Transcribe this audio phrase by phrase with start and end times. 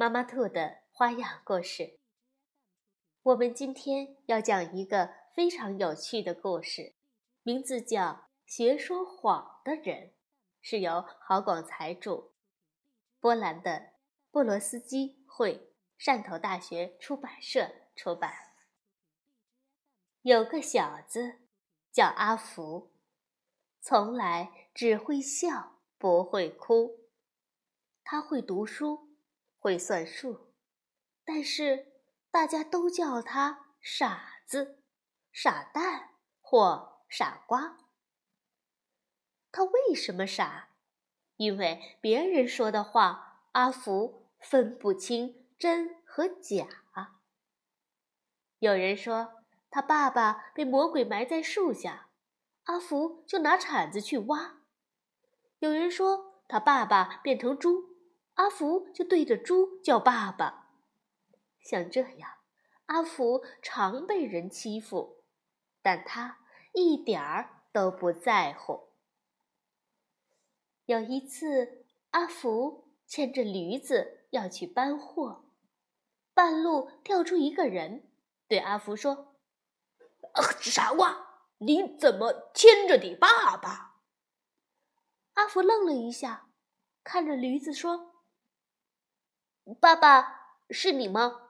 [0.00, 1.98] 妈妈兔的花样故事。
[3.22, 6.94] 我们今天要讲一个非常有趣的故事，
[7.42, 8.00] 名字叫
[8.46, 9.84] 《学说谎的人》，
[10.62, 12.32] 是由郝广才著，
[13.20, 13.92] 波兰的
[14.30, 18.32] 布罗斯基绘，汕头大学出版社出版。
[20.22, 21.40] 有个小子
[21.92, 22.94] 叫阿福，
[23.82, 27.10] 从来只会笑不会哭，
[28.02, 29.09] 他会读书。
[29.60, 30.54] 会算数，
[31.22, 31.92] 但是
[32.30, 34.82] 大家都叫他傻子、
[35.30, 37.76] 傻蛋或傻瓜。
[39.52, 40.70] 他为什么傻？
[41.36, 46.66] 因为别人说的话，阿福分不清真和假。
[48.60, 52.08] 有人说他爸爸被魔鬼埋在树下，
[52.64, 54.62] 阿福就拿铲子去挖。
[55.58, 57.89] 有人说他爸爸变成猪。
[58.34, 60.70] 阿福就对着猪叫爸爸，
[61.60, 62.30] 像这样，
[62.86, 65.24] 阿福常被人欺负，
[65.82, 66.38] 但他
[66.72, 68.88] 一点儿都不在乎。
[70.86, 75.44] 有一次，阿福牵着驴子要去搬货，
[76.32, 78.10] 半路跳出一个人，
[78.48, 79.36] 对阿福说
[80.60, 84.00] ：“傻瓜，你怎么牵着你爸爸？”
[85.34, 86.48] 阿福愣了一下，
[87.04, 88.09] 看着驴子说。
[89.80, 91.48] 爸爸是你吗？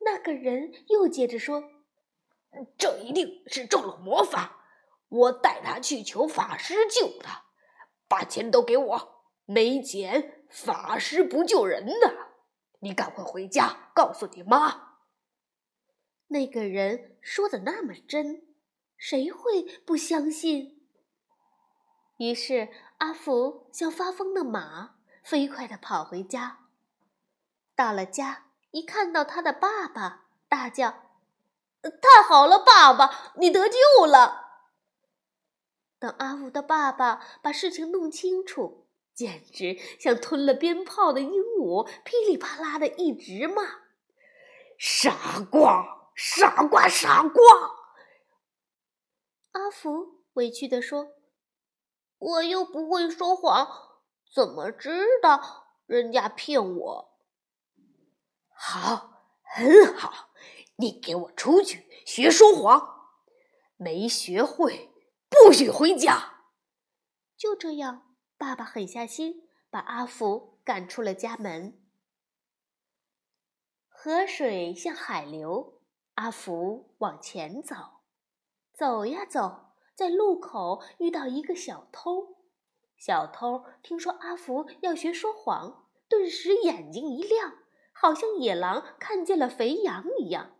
[0.00, 1.64] 那个人又接着说
[2.78, 4.64] ：“这一定是中了魔法，
[5.08, 7.46] 我带他去求法师救他，
[8.06, 12.32] 把钱都给我，没钱法师不救人的。
[12.80, 14.98] 你赶快回家告诉你妈。”
[16.28, 18.54] 那个人说的那么真，
[18.96, 20.86] 谁会不相信？
[22.18, 22.68] 于是
[22.98, 24.97] 阿福像发疯的马。
[25.28, 26.60] 飞快地跑回家。
[27.76, 30.90] 到了家，一看到他的爸爸，大叫
[31.84, 34.62] ：“太好了，爸爸，你得救了！”
[36.00, 43.62] 等阿福的爸爸把事情弄清楚，简直像吞了鞭炮的鹦鹉，噼里啪啦的一直骂
[44.80, 47.42] ：“傻瓜，傻瓜，傻瓜！”
[49.52, 51.16] 阿福委屈地说
[52.16, 53.87] ：“我又不会说谎。”
[54.32, 57.18] 怎么知道人家骗我？
[58.50, 60.30] 好，很好，
[60.76, 63.10] 你给我出去学说谎，
[63.76, 64.92] 没学会
[65.28, 66.44] 不许回家。
[67.36, 71.80] 就这样，爸爸狠下心，把阿福赶出了家门。
[73.88, 75.82] 河水向海流，
[76.14, 77.76] 阿福往前走，
[78.72, 82.37] 走呀走，在路口遇到一个小偷。
[82.98, 87.58] 小偷听说阿福要学说谎，顿时眼睛一亮，
[87.92, 90.56] 好像野狼看见了肥羊一样。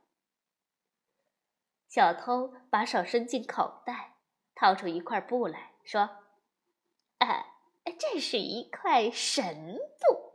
[1.88, 4.18] 小偷把手伸进口袋，
[4.54, 6.10] 掏出一块布来说
[7.18, 7.54] ：“哎，
[7.98, 10.34] 这是一块神布，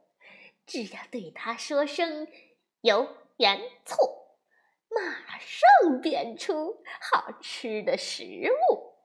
[0.65, 2.27] 只要对他说声
[2.81, 3.95] ‘油盐醋’，
[4.89, 8.95] 马上变出好吃的食物。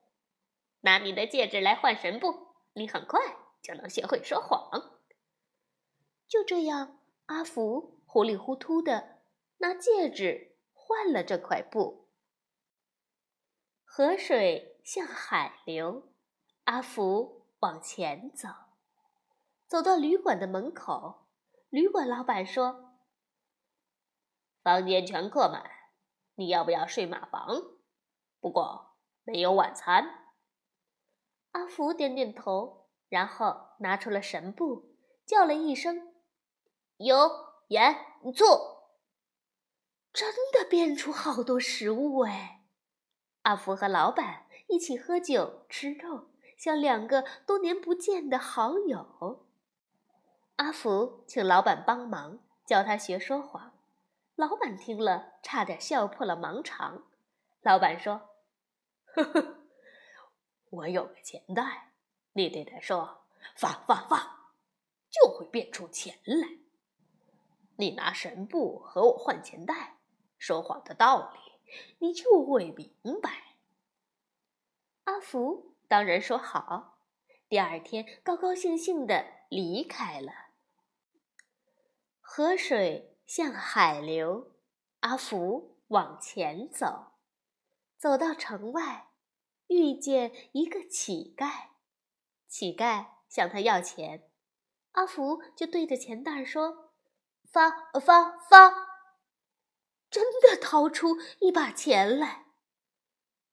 [0.81, 2.48] 拿你的戒指来换神布。”
[2.79, 3.19] 你很快
[3.61, 5.01] 就能学会说谎。
[6.29, 9.19] 就这样，阿福糊里糊涂的
[9.57, 12.07] 拿戒指换了这块布。
[13.83, 16.13] 河水向海流，
[16.63, 18.47] 阿福往前走，
[19.67, 21.27] 走到旅馆的门口，
[21.69, 22.95] 旅馆老板说
[24.63, 25.69] ：“房间全客满，
[26.35, 27.61] 你要不要睡马房？
[28.39, 30.15] 不过没有晚餐。”
[31.51, 36.13] 阿福点点头，然后拿出了神布，叫了一声
[36.97, 37.29] “油
[37.69, 37.95] 盐
[38.35, 38.45] 醋”，
[40.13, 42.61] 真的变出好多食物哎！
[43.43, 49.47] 阿福和老板一起喝酒吃肉，像两个多年不见的好友。
[50.57, 53.73] 阿福请老板帮忙教他学说谎，
[54.35, 57.03] 老板听了差点笑破了盲肠。
[57.61, 58.29] 老板说
[59.15, 59.55] ：“呵呵。”
[60.69, 61.93] 我有个钱袋，
[62.33, 63.25] 你对他说
[63.55, 64.37] ：“放放放。”
[65.11, 66.47] 就会变出钱来。
[67.77, 69.97] 你拿神布和我换钱袋，
[70.37, 71.39] 说谎的道理
[71.97, 73.55] 你就会明白。
[75.05, 76.99] 阿福当然说好，
[77.47, 80.31] 第二天高高兴兴的离开了。
[82.21, 84.51] 河水向海流，
[84.99, 87.13] 阿福往前走，
[87.97, 89.08] 走到城外，
[89.69, 91.69] 遇见一个乞丐。
[92.47, 94.29] 乞丐向他要钱，
[94.91, 96.93] 阿福就对着钱袋说
[97.49, 97.69] ：“发
[97.99, 98.89] 发发！”
[100.09, 102.45] 真的掏出一把钱来。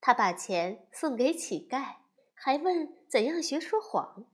[0.01, 1.97] 他把钱送给乞丐，
[2.33, 4.25] 还问怎样学说谎。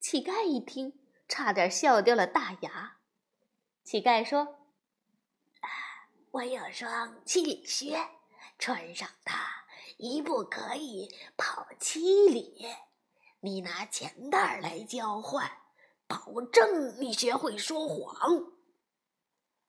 [0.00, 0.98] 乞丐一听，
[1.28, 2.98] 差点笑掉了大牙。
[3.84, 4.58] 乞丐说
[6.32, 7.98] ：“我有双七里靴，
[8.58, 9.66] 穿上它，
[9.98, 12.66] 一步可以跑七里。
[13.40, 15.48] 你拿钱袋来交换，
[16.06, 18.52] 保证你学会说谎。”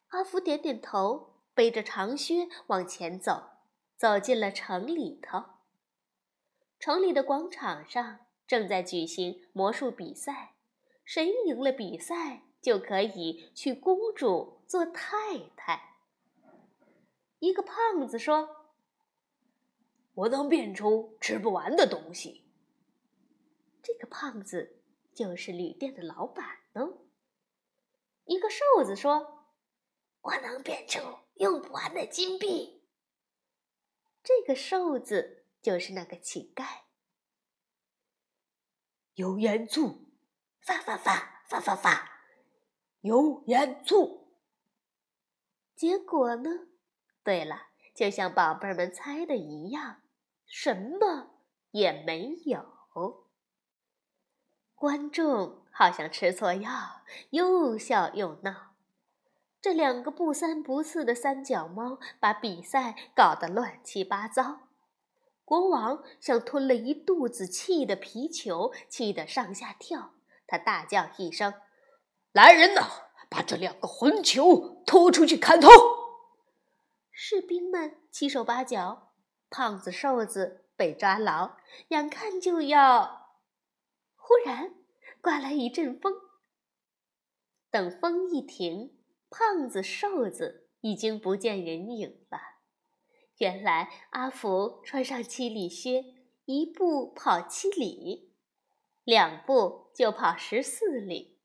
[0.10, 3.44] 阿福点点头，背着长靴往前走，
[3.98, 5.44] 走进了城里头。
[6.80, 10.56] 城里的广场上正在举行魔术比赛，
[11.04, 12.44] 谁赢了比赛？
[12.62, 15.96] 就可以娶公主做太太。
[17.40, 18.50] 一个胖子说
[20.20, 22.46] ：“我能变出吃不完的东西。”
[23.82, 24.82] 这个胖子
[25.14, 26.82] 就是旅店的老板呢。
[28.26, 29.46] 一个瘦子说
[30.22, 31.00] ：“我能变出
[31.36, 32.84] 用不完的金币。”
[34.22, 36.82] 这个瘦子就是那个乞丐。
[39.14, 40.12] 油盐醋，
[40.62, 42.10] 发发发发发发。
[43.02, 44.36] 油盐醋，
[45.76, 46.50] 结果呢？
[47.24, 49.99] 对了，就像宝贝儿们猜的一样，
[50.50, 51.30] 什么
[51.72, 52.66] 也没有。
[54.76, 58.74] 观众好像吃错药，又笑又闹。
[59.62, 64.62] 这两个不三不四的三脚猫把比赛搞得乱七八糟。
[65.46, 70.14] 国王像吞了一肚子气的皮球，气得上下跳。
[70.48, 71.54] 他大叫一声。
[72.32, 72.88] 来人呐，
[73.30, 75.70] 把这两个混球拖出去砍头！
[77.12, 79.09] 士兵们七手八脚，
[79.50, 81.58] 胖子瘦子被抓牢，
[81.90, 83.36] 眼看就要……
[84.16, 84.76] 忽然
[85.22, 86.14] 刮来一阵风。
[87.72, 88.98] 等风一停，
[89.30, 92.40] 胖子瘦子已经不见人影了。
[93.38, 96.04] 原来阿福穿上七里靴，
[96.46, 98.36] 一步跑七里，
[99.04, 101.40] 两步就跑十四里。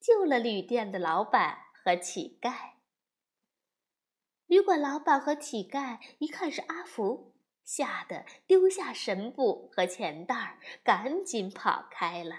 [0.00, 2.74] 救了旅店的老板和乞丐。
[4.46, 7.33] 旅馆老板和乞丐一看是阿福，
[7.64, 12.36] 吓得丢下神布和钱袋儿，赶紧跑开了。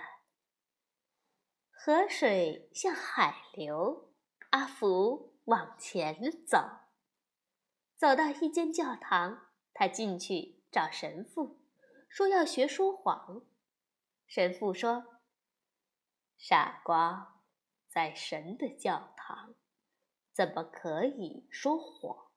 [1.72, 4.14] 河水向海流，
[4.52, 6.58] 阿福往前走，
[7.96, 11.60] 走到一间教堂，他进去找神父，
[12.10, 13.46] 说要学说谎。
[14.28, 15.22] 神父说
[16.38, 17.34] ：“傻瓜。”
[17.88, 19.56] 在神的教堂，
[20.34, 22.30] 怎么可以说谎？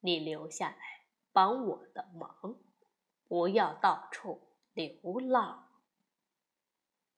[0.00, 0.95] 你留下来
[1.36, 2.56] 帮我的忙，
[3.28, 4.40] 不要到处
[4.72, 5.68] 流浪。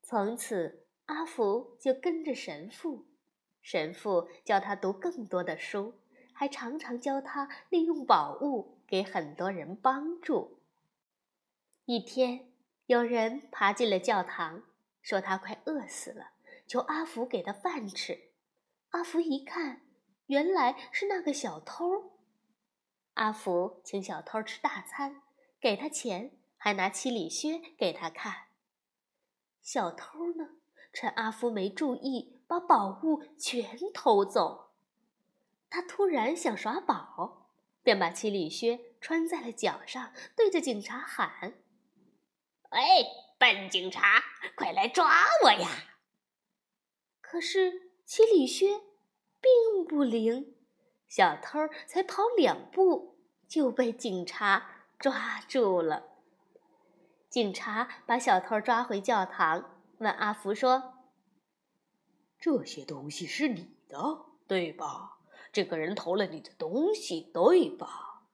[0.03, 3.07] 从此，阿福就跟着神父，
[3.63, 5.95] 神父教他读更多的书，
[6.33, 10.59] 还常常教他利用宝物给很多人帮助。
[11.85, 12.51] 一天，
[12.87, 14.65] 有人爬进了教堂，
[15.01, 16.31] 说他快饿死了。
[16.67, 18.33] 求阿福给他饭吃，
[18.89, 19.83] 阿福一看，
[20.27, 22.18] 原来是那个小偷。
[23.19, 25.23] 阿福请小偷吃大餐，
[25.61, 28.47] 给他钱，还拿七里靴给他看。
[29.61, 30.51] 小偷呢，
[30.93, 34.71] 趁阿福没注意，把宝物全偷走。
[35.69, 37.51] 他突然想耍宝，
[37.83, 41.55] 便把七里靴穿在了脚上，对着警察喊
[42.71, 42.79] ：“喂，
[43.37, 44.23] 笨警察，
[44.57, 45.69] 快来抓我呀！”
[47.21, 48.81] 可是七里靴
[49.41, 50.57] 并不灵，
[51.09, 53.17] 小偷才跑两步
[53.49, 56.05] 就被警察抓住了。
[57.29, 60.95] 警察把小偷抓回教堂，问阿福说
[62.39, 65.19] ：“这些东西是你的，对吧？
[65.53, 68.25] 这个人偷了你的东西，对吧？”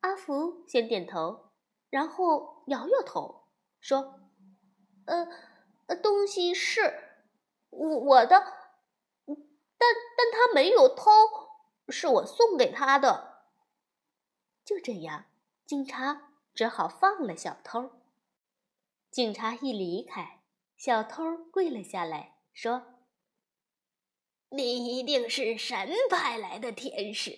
[0.00, 1.50] 阿福先点头，
[1.90, 3.46] 然后摇摇头
[3.80, 4.20] 说
[5.06, 7.00] ：“呃，东西是。”
[7.76, 8.38] 我我的，
[9.26, 9.34] 但
[10.16, 11.10] 但他没有偷，
[11.88, 13.46] 是我送给他的。
[14.64, 15.26] 就这样，
[15.66, 18.00] 警察只好放了小偷。
[19.10, 20.40] 警察一离开，
[20.76, 22.94] 小偷跪了下来，说
[24.50, 27.36] ：“你一定是神派来的天使，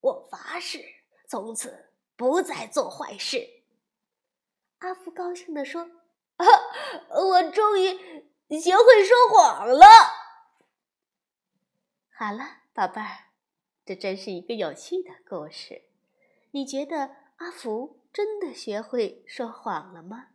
[0.00, 0.82] 我发誓
[1.28, 3.64] 从此不再做坏事。”
[4.78, 5.82] 阿福高兴地说
[6.38, 6.46] ：“啊，
[7.10, 7.90] 我终于
[8.60, 9.86] 学会说谎了。”
[12.16, 13.31] 好了，宝贝儿，
[13.84, 15.82] 这真是一个有趣的故事。
[16.52, 20.28] 你觉得阿福真的学会说谎了吗？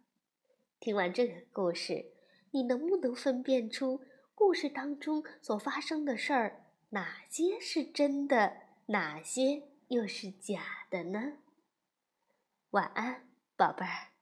[0.79, 2.11] 听完这个故事，
[2.51, 4.01] 你能不能分辨出
[4.35, 11.37] 故事当中所发生的事儿哪些是真的，哪些又是假的呢？
[12.71, 14.16] 晚安，宝贝儿。